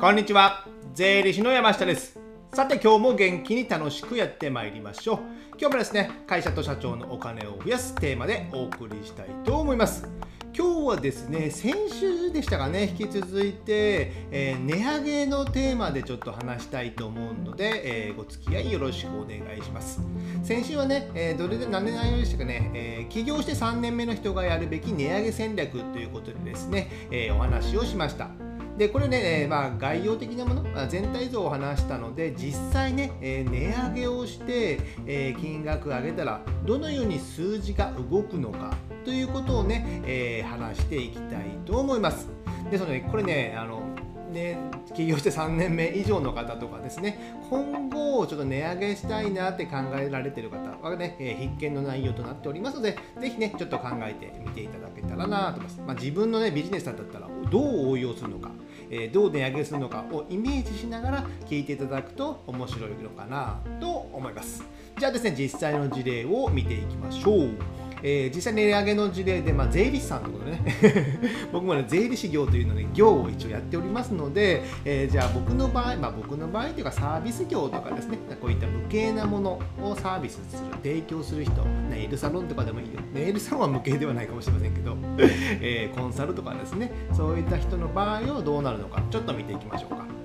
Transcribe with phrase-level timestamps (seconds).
[0.00, 0.64] こんにちは。
[0.94, 2.20] 税理士の山下です。
[2.54, 5.18] さて今日も元気に楽しくやってまいりましょう。
[5.60, 10.08] 今日もですね会社と社長のお金を増やすテーマでお送りしたいと思います。
[10.56, 20.00] 今日はですね先週でしたかね引き続いて、えー、値上げのテーマでちょっと話したいと思うので、えー、ご付き合いよろしくお願いします。
[20.44, 28.47] 先週はね、えー、どれで何年内容でしたかね、え起業して3年目の人がやるべき値上げ戦略ということでですね、えお話をしました。
[28.78, 42.28] でこれね、え、まあ、概要的なものあ、全体像を話したので実際ね、え、値上げをして、え、金額上げたらどのように数字が動くのかということをね、え話していきたいと思います。
[42.70, 43.82] ですのでこれねあの
[44.30, 44.58] ね、
[44.94, 58.50] 起業して3年目以上の方とかですね今後ちょっと値上げしたいなって考えられてる方はね、えー、必見の内容となっておりますのでぜひねちょっと考えてみていただけたらなと思います、まあ、自分のねビジネスだったらどう応用するのか
[58.90, 64.64] えどう値上げするのかをイメージしながら聞いていただくと面白いのかなと思います。
[64.98, 67.77] じゃあですね実際の事例を見ていきましょう。
[68.02, 71.18] えー、実際値上げの事例で、まあ、税理士さんということでね。
[71.52, 78.18] 僕もね税理士業というので、ね、業を一応やっておりますので、えー、じゃあ僕の場合、まあ、僕の場合というかサービス業とかですね。
[78.40, 83.00] こういった無形なものをサービスする提供する人ネイルサロンとかでもいいよ。
[83.12, 84.96] ネイルサロンは無形ではないかもしれませんけど、
[85.60, 86.90] えー、コンサルとかですね。
[87.12, 90.17] そういった人の場合はどうなるのかちょっと見ていきましょうか。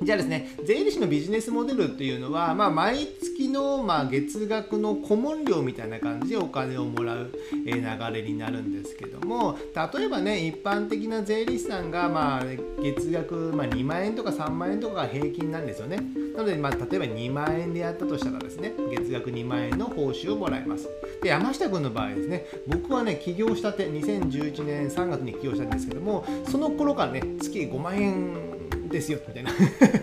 [0.00, 7.32] じゃあですね、税理士のビジネスモデルっていうのは、まあ、毎月の、まあ、月額の顧問料みたいな感じでお金をもらう、
[7.64, 7.72] 流
[8.12, 12.44] れになるんですけども、例えばね、一般的な税理士さんが、まあ、
[12.80, 15.98] 月額、まあ、2万円とか3万円とかが平均なんですよね。
[16.36, 20.88] なので、まあ、例えば2万円でやったとしたらですね、月額2万円の報酬をもらえます。
[21.22, 28.57] で、山下君の場合ですね、僕はね、起業したて、2011年3月に起業したんですけども、その頃からね、月5万円
[28.88, 29.50] ですよみたいな。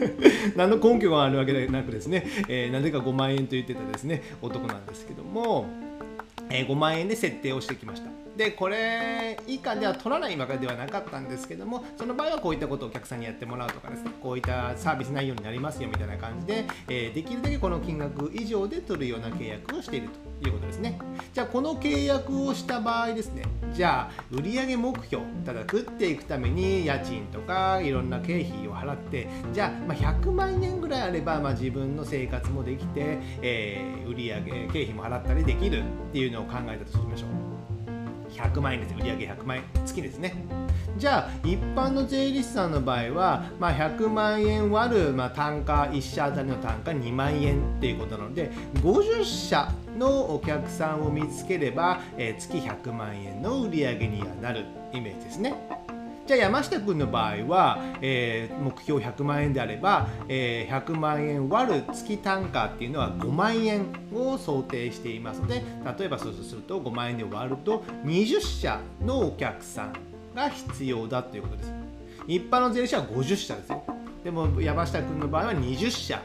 [0.55, 5.65] 何の根拠があるわけでなくですね、えー、なぜか5万円と言ってたですね男なんですけども、
[6.49, 8.09] えー、5万円で設定をしてきました。
[8.37, 20.24] でこれ以下では取らないわけではなかったんですけどもその場合はこういったことをお客さんにやってもらうとかですねこういったサービス内容になりますよみたいな感じで、えー、できるだけこの金額以上で取るような契約をしていると。
[20.43, 20.99] いうことですね。
[21.33, 23.43] じゃあこの契約をした場合ですね。
[23.73, 37.44] じゃあ売上目標ただ食っていくために家賃とかいろんな経費を払ってじゃあま100万円ぐらいあれば、ま、自分の生活もできて、えー、売上経費も払ったりできるっていうのを考えたとしましょう。
[38.35, 40.35] 100万円です売上100万円月ですね
[40.97, 55.94] じゃあ一般の税理士さんの場合は、まあ、100万円割る、まあ、単価1社当たりの単価2万円っていうことなので50社のお客さんを見つければ、えー、月100万円の売り上げにはなるイメージですね。
[56.25, 65.63] じゃあ山下君の場合は、えー、目標100万円であれば、えー、100万円割る月単価っていうのは5万円を想定していますので
[65.99, 69.93] 例えばそうすると5万円で割ると20社のお客さん
[70.33, 71.73] が必要だということです。
[72.27, 73.83] 一般の税理士は50社ですよ。
[74.23, 76.19] でも山下君の場合は20社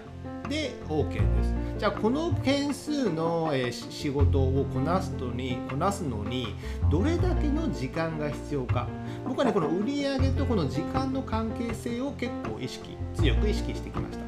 [0.48, 1.69] で OK です。
[1.80, 6.54] じゃあこの件数の、え仕事をこなすとにこなすのに
[6.90, 8.86] どれだけの時間が必要か。
[9.26, 14.24] 僕はねこの売上とこの時間の関係性を結構意識強く意識してきました。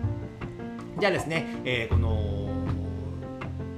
[0.99, 2.49] じゃあですね、えー、この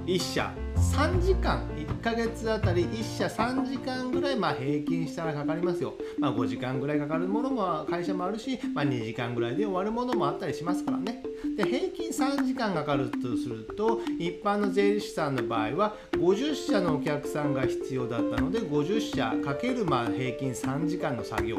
[0.06, 11.22] 1社3時間1ヶ月あたり1社3時間ぐらいまあ平均したらかかりますよ、まあ、5時間ぐらいかかるものも会社もあるし、まあ、2時間ぐらいで終わるものもあったりしますからね。
[11.56, 21.58] で平均3時間かかるとすると一般の税理士さんの場合は50社のお客さんが必要だったので50社かけるまあ平均3時間の作業。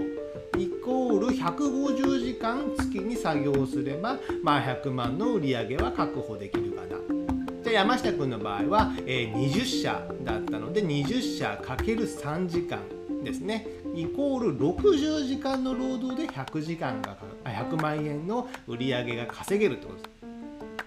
[0.57, 7.24] イコール150時間月に作業すれば、まあ、100万の売り上げは確保できるかな。
[7.65, 12.77] じゃ山下君の場合は、えー、20社だったので20社かける3時間
[13.23, 13.65] ですね。
[13.95, 20.09] イコール60時間の労働で100時間が100万円の売り上げが稼げるってことです。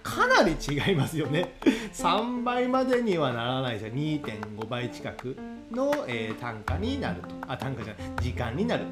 [0.01, 1.53] かなり違いますよね。
[1.91, 5.35] 3倍までにはならないですよ2.5倍近く。
[5.71, 7.39] の、えー、単価になると。
[7.49, 8.85] あ単価じゃない時間になる。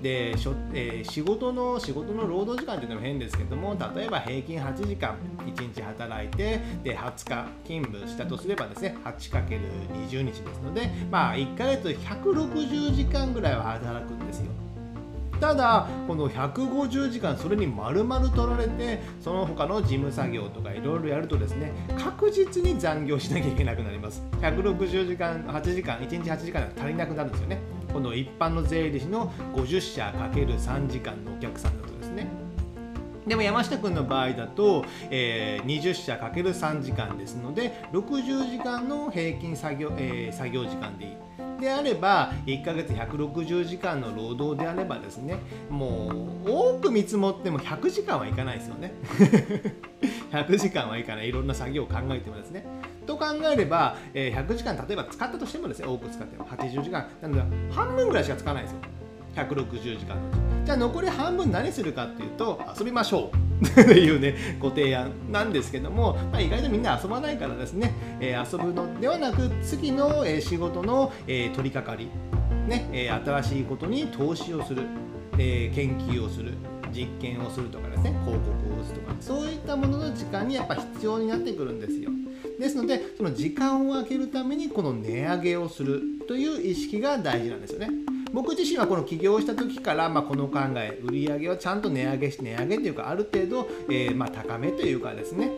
[0.00, 5.16] でしょ、えー、仕事の仕事の労働時間っていうのも変ですけども例えば平均8時間
[5.46, 14.63] 1日働いてで20日勤務したとすればですね 8×20 日ですのでまあ1ヶ月160時間ぐらいは働くんですよ。
[15.44, 24.22] ただこの150時間それに丸々取られてその他の事務作業とかいろいろやるとですね確実に残業しなきゃいけなくなります。
[24.40, 27.58] 160時間8時間1日8時間足りなくなるんですよね。
[27.92, 31.93] この一般の税理士の50社 ×3 時間のお客さんだと。
[33.26, 41.16] でも山下君の場合だと、えー、20社 ×3 時間ですので60時間の平均作業,、えー、作業時間でいい。
[41.60, 45.38] であれば1ヶ月160時間の労働であればですね
[45.70, 46.08] も
[46.44, 48.92] う多く見積もっても100時間はいかないですよね。
[50.30, 51.28] 100時間はいかない。
[51.28, 52.66] いろんな作業を考えてもですね。
[53.06, 57.06] と考えれば、100時間例えば使ったとしてもですね多く使っても80時間。
[57.22, 58.78] なので半分ぐらいしか使わないですよ。
[59.36, 60.43] 160時間のうち。
[60.64, 63.44] じゃあ残り半分何するかっていうと遊びましょう。
[63.84, 72.08] というねご提案なんですけども、まあ、意外とみんな遊ばないからですね、えー、遊ぶのではなく次の、えー、仕事の、えー、取り掛かり、
[72.68, 74.82] ねえ新しいことに投資をする、
[75.38, 76.54] え研究をする
[76.92, 82.10] 実験をするとかですね広告を打つとかそういったものの時間にやっぱ必要になってくるんですよ。
[82.58, 88.03] ですのでその時間を空けるためにこの値上げをするという意識が大事なんですよね。
[88.34, 95.52] 僕自身はこの起業した時から、ま、この考え売上はちゃんと値上げし値上げというかある程度、えー、ま、高めというかですね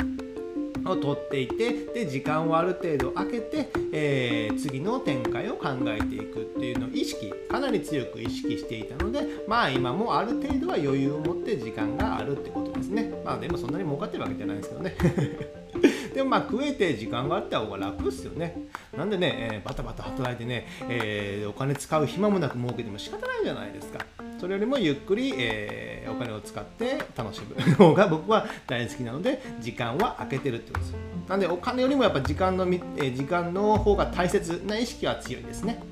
[0.85, 13.13] を取っていてで時間をある程度空けて、えー、次の展開を考えていくっていうのを意識かなり強く意識していたのでまあ今もある程度は余裕を持って時間があるってことですね。
[13.25, 14.97] まあでもそんなに儲かってるわけじゃないですけどね。
[16.17, 18.57] でもまあ食えて時間があった方が楽っすよね。
[18.97, 23.99] なんでね、えー、バタバタ働いてね、えー、お金使う暇もなく儲けても仕方ないじゃないですか。
[24.41, 30.95] それよりもゆっくり、えー、お金を使って楽しむ方が僕は大好きなので時間は空けてるってことです。
[31.29, 32.67] なんでお金よりもやっぱ時間の、
[32.97, 35.83] え、時間の方が大切な意識は強いですね。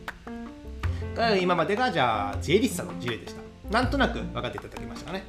[1.39, 3.43] 今までがじゃあ J リッサの事例でした。
[3.71, 5.27] なんとなく分かっていただきましたかね。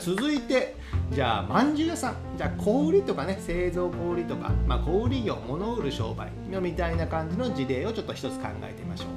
[0.00, 0.74] 続いて
[1.12, 2.16] じゃあまんじゅう屋さん。
[2.36, 9.08] じゃあ小売とかね製造小売とか、まあ、小売業物売る商売のみたいな感じの事例をちょっと一つ考えてみましょう。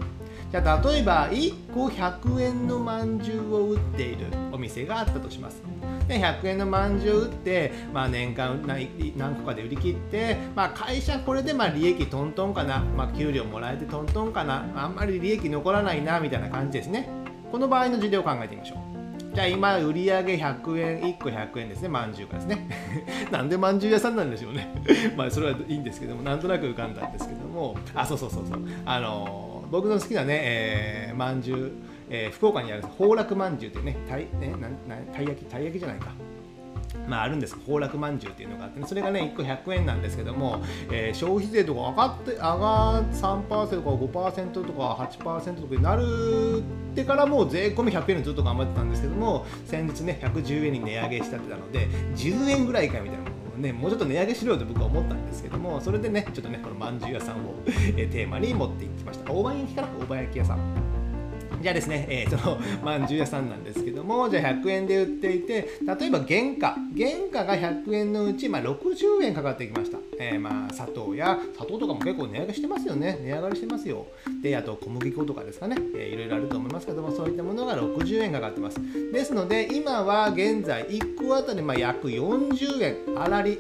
[0.51, 5.62] じゃあ例えば1個100円のまんじゅうを売っているお店があったとします。
[6.07, 8.62] で100円のまんじゅう売って、まあ、年間
[9.18, 14.66] 何個かで売り切って、まあ、会社これでまあ利益トントンかな、まあ、給料もらえてトントンかな。
[14.75, 17.10] あんまり利益残らないなみたいな感じですね。
[17.51, 18.96] この場合の事例を考えてみましょう。
[19.38, 21.89] じゃあ今売り上げ100円1個100円ですね。
[21.89, 22.68] まんじゅうがですね。
[23.31, 24.68] なんでまんじゅう屋さんなんでしょうね。
[25.16, 27.78] まあそれはいいんですけどもなんとなく浮かんだんですけども。
[27.94, 28.60] あそうそうそうそう。
[28.84, 31.72] あのー、僕の好きなね、えー、まんじゅう、
[32.10, 36.13] えー、福岡にある宝楽まんじゅうっていうねたいねななたい焼きたい焼きじゃないか。
[37.07, 40.62] まあ、あるんです崩落まんじゅうっていうのがあって、ね、それがね1個100円なんですけども、
[40.92, 43.89] えー、消費税とか上がって上が3%とか
[44.19, 60.98] 5%とか8%とかになるってからもう税込み100円ずっと頑張ってたんですけども先日ね110円に値上げしたってたので10円ぐらいかみたいなね、もうちょっと値上げしろよと僕は思ったんですけどもそれでねちょっとねこのまんじゅう屋さんを、えー、テーマに持っていきました大判焼きかな大判焼き屋さん。
[61.60, 69.98] じゃあですね、えー、そのまんじゅう屋さんなんですけども、じゃあ100円で売っていて、例えば原価、原価が100円のうち、まあ、60円かかってきました。
[70.19, 73.19] えー、まあ砂糖や、砂糖とかも結構値上げしてますよね。
[73.21, 74.07] 値上がりしてますよ。
[74.42, 78.80] で、あと小麦粉とかですかね、えー、いろいろあると思いますけども、そういったものが60円かかってます。
[79.12, 83.60] ですので、今は現在1個あたりまあ約40円、あらり。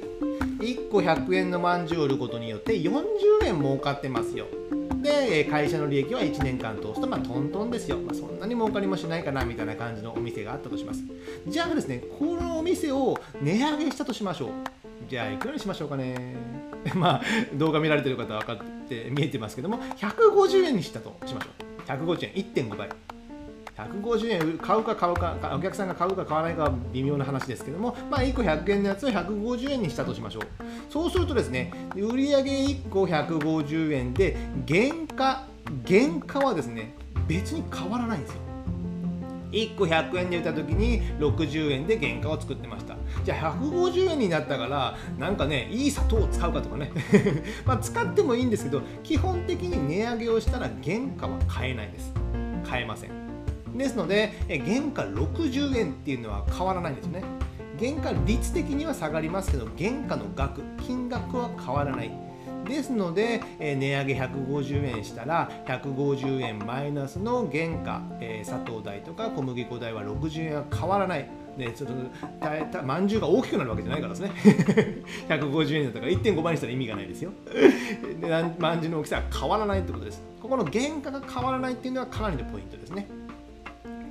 [0.59, 3.03] 1個100円のまんじゅうを売ることによって40
[3.45, 4.47] 円儲かってますよ。
[5.01, 11.03] で会社の利益は1年間通すとまあトントンですよ、まあ、そんなに儲かりもしないかなみたいな感じのお店があったとします。
[11.47, 14.49] じゃあですねこのお店を値上げしたとしましょう。
[15.09, 16.35] じゃあいくらにしましょうかね。
[16.95, 17.21] まあ
[17.53, 21.81] 動画見られてる方は分かって見えてますけども150円にしたとしましょう。
[21.87, 22.89] 150円1.5倍。
[23.77, 30.43] 150円買うか買うかお客さんが買うか買わないかは微妙な話ですけども、まあ、1個100円のやつを150円にしたとしましょう。
[30.89, 34.35] そうするとですね売上1個150円で
[34.67, 35.45] 原価
[35.87, 36.93] 原価はですね
[37.27, 38.39] 別に変わらないんですよ。
[39.51, 42.95] 1個100円で売った時に60円で原価を作ってました。
[43.23, 46.91] じゃあ150円になったからなんかねいい砂糖を使うかとかね。
[47.65, 52.11] まあ使ってもいいんですけど基本的に値上げをしたら原価は買えないです。
[52.67, 53.26] 買えません。
[53.75, 57.23] ですので原価60円っていうのは変わらないんですよね。
[57.79, 62.27] 原価率的には下がりますけど原価の額金額は変わらない。
[62.67, 71.29] ですので、え値上げ150円したら150円マイナスの原価、え砂糖代とか小麦粉代は60円は変わらない。
[71.57, 71.95] ね、ちょっと
[72.71, 74.31] たまんじゅうが大きくなるわけじゃないからですね。
[75.27, 77.31] 150円だったから1.5倍にしたら意味がないですよ。
[78.59, 80.21] まんじゅうの大きさは変わらないってことです。
[80.39, 83.07] ここの原価が変わらないっていうのはかなりのポイントですね。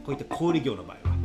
[0.06, 1.16] こういった小売業の場合は。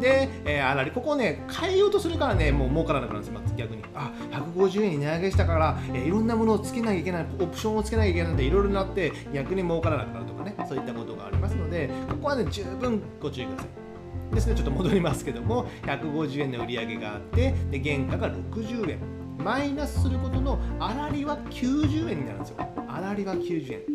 [0.00, 14.34] で、えー、あらりここをね変えようとするからねもう儲からなくなるんですよ、ま逆にあ150円に値上げしたから、えー、いろんなものをつけなきゃいけないオプションをつけなきゃいけないんでいろいろなって逆に儲からなくなるとかねそういったことがありますのでここはね十分ご注意ください。
[14.34, 18.98] ですねちょっと戻りますけども150円の売り上げがあってで原価が60円。
[19.38, 22.56] マイナスすることの粗利は90円になるんですよ。
[22.88, 23.93] 粗利は90円。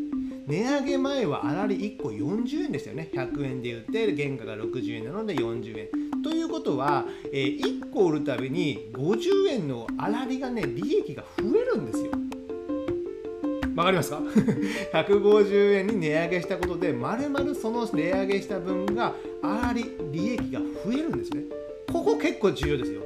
[0.50, 12.12] 値上げ前は粗利1個40円でしたよね100円で売って原価が60円なので40円ということは、えー、1個売るたびに50円の粗利がね利益が増えるんですよ
[13.76, 14.18] わかりますか
[14.92, 21.44] ?150 円に値上げしたことで、まるまるその値上げした分が、粗利、利益が増えるんですね。
[21.90, 23.02] ここ結構重要ですよ。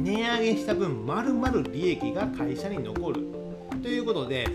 [0.00, 3.41] 値上げした分、まるまる利益が会社に残る。
[3.82, 4.46] ということで、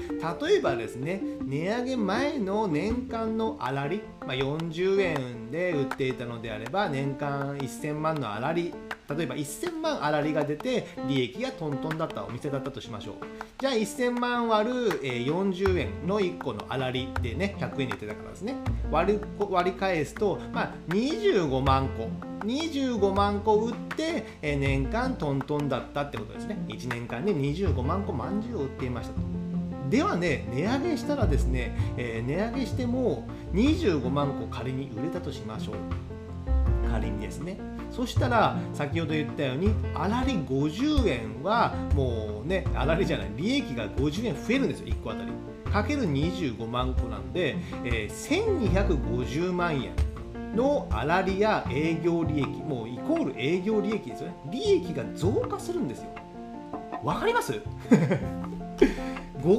[0.42, 8.74] 例えばですね、値上げ前の年間の粗利、まあ、40円で売っていたのであれば、年間1000万のあらり
[9.10, 13.16] 例えば1000万粗利が出て利益がトントンだったお店だったとしましょう。
[13.60, 18.56] じゃあ1000万割る40円の1個の粗利でね100円で言ってたからですね。
[18.92, 22.10] 割る割り返すと、まあ、25万個。
[22.46, 26.58] 25万個売って年間トントンだったってことですね。
[26.68, 29.22] 1年間で25万個まんじゅうを売っていましたと。
[29.90, 35.76] ではね値上げしたらですね、えー、値上げしても25万個仮に売れたとしましょう。
[36.92, 37.58] 仮にですね。
[37.92, 45.32] そしたら先ほど言ったように粗利50円はもうね粗利じゃない利益が50円増えるんですよ1個あたり。
[45.72, 49.92] かける25万個なんで、えー、1250万円
[50.56, 54.36] の粗利や営業利益もうイコール営業利益ですよね。
[54.52, 56.08] 利益が増加するんですよ。
[57.04, 57.62] わかります？
[59.44, 59.58] 50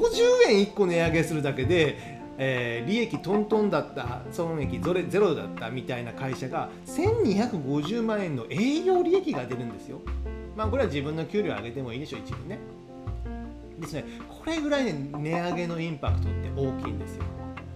[0.51, 10.01] 円1個値上げするだけでえー、利益トントンだった損益ゼロだったみたいな会社が1250万円の営業利益が出るんですよ。
[10.57, 12.59] まあこれは自分の給料上げてもいいでしょう一部ね。
[13.79, 17.25] ですねこれぐらい、ね、値上げのインパクトって大きいんですよ。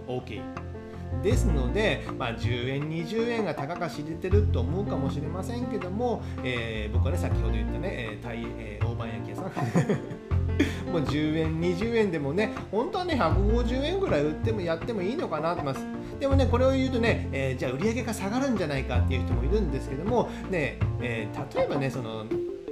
[0.07, 0.41] 大きい。
[1.23, 9.51] ですので、まあ、10円、20円がたか知れてると思うかもしれませんけども、えー、僕はね、先ほど言ったね、えー、タイ、えー、大判焼き屋さん
[10.93, 15.87] もう10円20円でもね本当はね150円ぐらい売ってもやってもいいのかなと思います。
[16.21, 22.25] でもねこれを言うとね、えー、じゃあ売り上げが下がるんじゃないかっていう人もいるんですけどもね、えー、例えばねその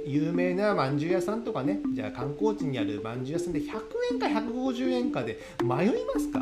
[0.05, 3.65] 有名なまんじゅう屋さんとかねじゃあ観光地にあるまんじゅう屋さんで100
[4.13, 6.39] 円か150円かで迷いますか？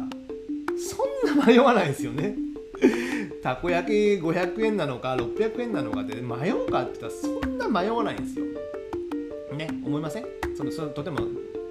[0.78, 2.36] そんな迷わないですよね。
[3.44, 8.46] たこ焼き500円なのか600円なのかで迷うかって言ったらそんな迷わないんですよ。
[9.58, 10.39] ね思いません？
[10.60, 11.20] そのそのとても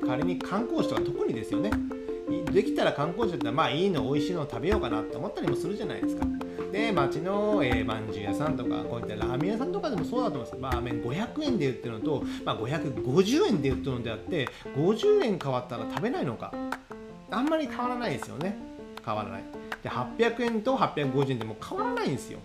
[0.07, 1.71] 仮に観光地とか特にですよね。
[2.51, 6.25] できたら観光地だったらまあいいの美味しいのを食べようかなって思ったりもするじゃないですか。
[6.73, 16.55] で町の、えー、まんじゅう屋さんとかこういったラーメン屋さんとかでもそうだと思いますラーメン500円で売ってるのと、まあ、550円で売ってるのであって50円変わったら食べないのか。
[17.31, 18.57] あんまり変わらないですよね。
[19.05, 19.43] 変わらない。
[19.83, 22.39] で800円と850円でも変わらないんですよ。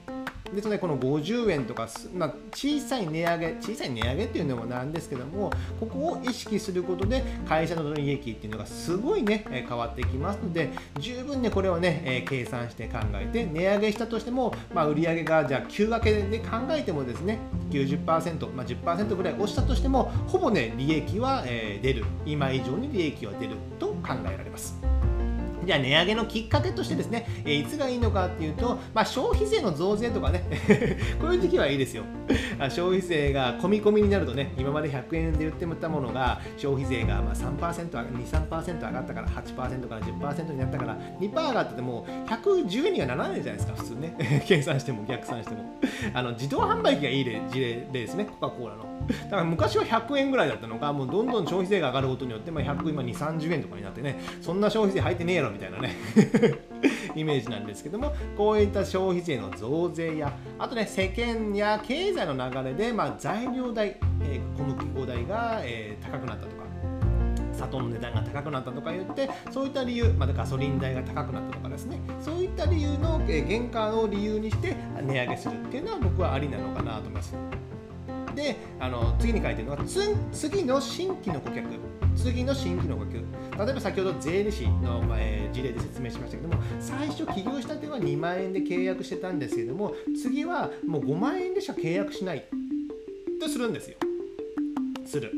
[0.56, 10.70] ですねこの50円とか、まあ、小さい値上げ小さい値上げっていうのもなんですけどもここを意識することで会社の利益っていうのがすごいね変わってきますので
[11.00, 17.40] 十分ねこれをね計算して考えて値上げしたとしても、まあ、売上がじゃあ9分けで考えてもですね
[17.72, 24.93] 90%、まあ、10%ぐらい押したとしてもほぼね利益は出る今以上に利益は出ると考えられます。
[25.66, 30.44] じゃあ値上げのきっかけとしてですね、えー、いつがいいのかっていうと、まあ、消費税の増税とかね
[31.22, 32.04] こういう時期はいいですよ。
[32.70, 44.16] 消費税が込み込みになるとね今まで100円で売ってもったものが消費税がまあ3%、2、3%上がったから8%から10%になったから2%上がってても110円にはならないじゃないですか普通ね。
[44.48, 45.64] 計算しても逆算しても。
[46.14, 48.93] あの自動販売機がいい例事例ですねコカ・コーラの。
[49.08, 55.96] だから昔は100円ぐらいだったのがもうどんどん消費税が上がることによって、まあ、100今2 30円とかになってねそんな消費税入ってねえやろみたいなね
[57.16, 66.64] イメージなんですけどもこういった消費税の増税やあとね世間や経済の流れで、まあ、材料代、えー、小麦粉代が、えー、高くなったとか
[67.54, 77.63] 砂糖の値段が高くなったとか言ってそういった理由、またガソリン代が高くなったとかですねそういった理由の、えー、原価を理由にして値上げするっていうのは僕はありなのかなと思います。
[78.36, 79.84] であの次に書いてるのが
[80.32, 81.68] 次の新規の顧客。
[82.16, 83.66] 次の新規の顧客。
[83.66, 92.46] 例えば先ほど税理士の、え、事例で説明しましたけども最初起業したては2万円で契約してたんですけども次はもう5万円でしか契約しない
[93.40, 93.98] とするんですよ。
[95.06, 95.32] する。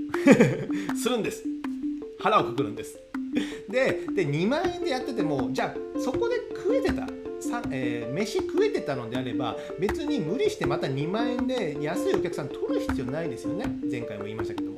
[0.95, 1.43] するんです。
[2.19, 2.99] 腹をくくるんです。
[3.69, 7.05] でで2万円でやっててもじゃあそこで食えてた、
[7.71, 13.65] えー、飯食えてたのであれば別に無理してまた2万円で安いお客さん取る必要ないですよね。
[13.89, 14.75] 前回も言いましたけども。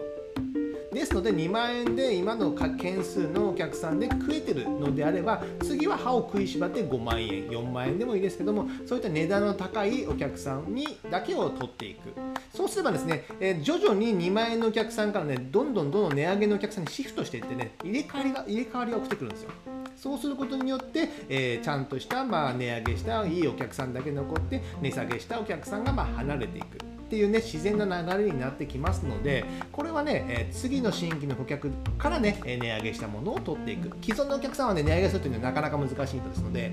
[0.97, 12.13] ですので2万円で今の件数のお客さんで食えてるのであれば次は歯を食いしばって5万円4万円でもいいですけどもそういった値段の高いお客さんにだけを取っていく。
[12.53, 19.51] そうすればですね、えー、徐々に2万円のお客さんからねどんどんどんどん値上げのお客さんにシフトしていってね入れ替わりが入れ替わりが起きてくるんですよ。
[19.97, 36.71] そうすることによって、えー、ちゃんとした、まあ、値上げしたいいお客さんだけ残って値下げしたお客さんがま離れていくっていうね自然な流れになってきますのでこれはね、え、次の新規の顧客からね値上げしたものを取っていく既存のお客さんはね値上げするというのはなかなか難しいとですので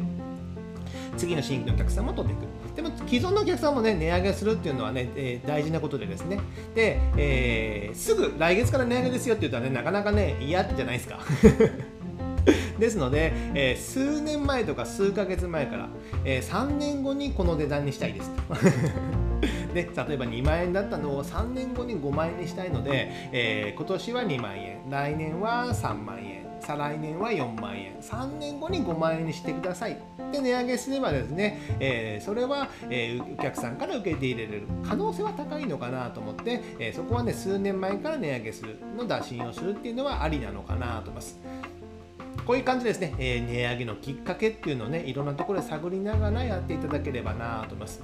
[1.16, 2.75] 次の新規のお客さんも取っていく。
[2.75, 6.40] でも既存のお客さんもね値上げするっていうのはね、えー、大事なことでですね。
[6.75, 11.21] で、えー、すぐ来月から値上げですよって言ったらねなかなかね嫌じゃないですか。
[12.78, 15.88] ですので、えー、数年前とか数ヶ月前から、
[16.24, 18.30] えー、3年後にこの値段にしたいです。
[19.74, 29.98] で例えば2万円だったのを3年後に5万円にしたいので、えー、今年は2万円来年は3万円再来年は4万円3年後に5万円にしてください。
[30.32, 34.68] で値上げすればですね、えー、それは、えー、お客さんから受けて入れれる。
[34.82, 41.38] 可能性は高いのかなと思って、えー、そこはね数年前から値上げするの打診をするっていうのはありなのかなと思います。
[42.47, 48.03] こういう感じですね、えー、値上げのきっかけっていうのをね、いろんなところで探りながらやっていただければなと思います。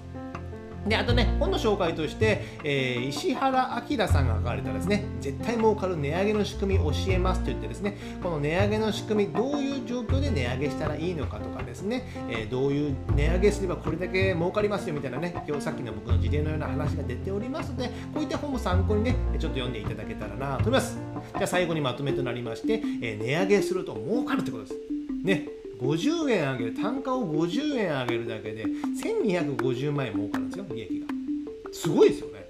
[0.86, 20.96] であとね、本の紹介として、えー、石原明さんが書かれたですね、絶対儲かる値上げの仕組み教えますと言ってですね、この値上げの仕組み、どういう状況で値上げしたらいいのかとかですね、えー、どういう値上げすればこれだけ儲かりますよみたいなね、今日さっきの僕の事例のような話が出ておりますので、こういった本も参考にね、ちょっと読んでいただけたらなと思います。
[21.34, 24.74] じゃあ最後にまとめとなりまして、えー、値上げすると儲かるってことです。
[25.24, 25.59] ね。
[25.80, 26.74] 50円上げる。
[26.74, 31.06] 単価を50円上げるだけで1250万円儲かるんですよ利益が。
[31.72, 32.46] すごいですよね。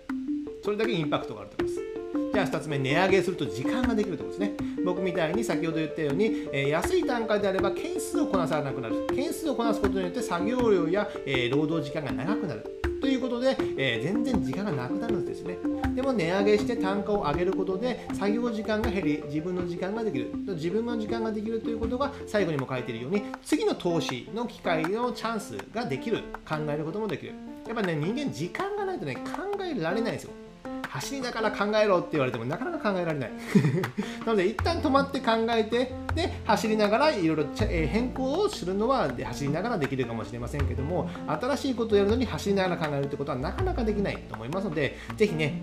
[0.63, 1.91] それだけインパクトがあると思います。
[2.33, 4.57] じゃあ2つ目値上げすると時間ができるところですね。
[4.85, 9.07] 僕みたいに先ほど言ったように、えー、安い単価であれば件数をこなさなくなる。
[9.15, 12.81] 件数をこなすことによって作業量や、えー、労働時間が長くなる。
[13.01, 15.57] ということで、えー、全然時間がなくなるんですね。
[15.95, 20.31] でも値上げして単価を上げることで作業時間が減り自分の時間ができる。
[20.49, 26.23] 自分の時間ができるということが最後にも書いているように次の投資の機会のチャンスができる。
[26.49, 27.35] 考えることもできる。
[27.67, 29.23] やっぱね人間時間がないとね考
[29.63, 30.31] えられないんですよ。
[30.91, 33.31] 走りながら考えろって言われてもなかなか考えられない。
[34.27, 45.63] なので一旦止まって考えてで走りながらいろいろ変更をするのは走りながらできるかもしれませんけども新しいことをやるのに走りながら考えるってことはなかなかできないと思いますのでぜひね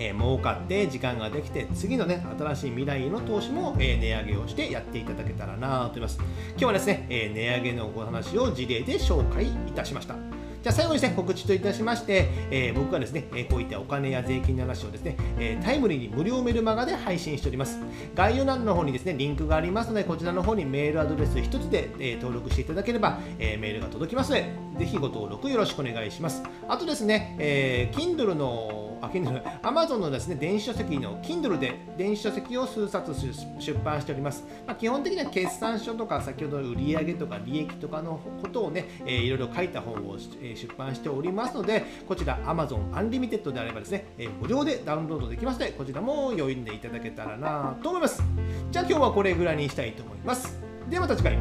[0.00, 6.18] えー、儲かって時間ができて次のね新しい未来への投資も、えー、値上げをしてやっていただけたらなと思います。
[6.52, 10.39] 今日はですね、えー、値上げのお話を事例で紹介いたしました。
[10.62, 17.78] じゃあ最後にですね、告知といたしまして、えー、僕はですね、こういったお金や税金の話をですね、えタイムリーに無料メルマガで配信しております。
[18.14, 26.42] 概要欄の方にですね、リンクがありますので、こちらの方にメールアドレス1つで、え登録していただければ、えメールが届きますので、ぜひご登録よろしくお願いします。
[26.68, 33.14] あとですね、えー、Kindle のあ、Kindle、Amazon のですね、電子書籍の Kindle で電子書籍を数冊
[33.58, 34.44] 出版しております。
[34.66, 48.22] まあ、基本的には決算書とか、先ほどの売上とか利益とかのことをね、えー、いろいろ書いた本を、え出版しておりますので、こちら Amazon Unlimited であればですね、え、無料でダウンロードできますので、こちらも読んでいただけたらなと思います。
[48.70, 50.58] じゃあ今日はこれぐらいにしたいと思います。
[50.88, 51.38] ではまた次回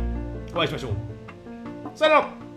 [0.54, 0.92] お会いしましょう。
[1.94, 2.49] さよなら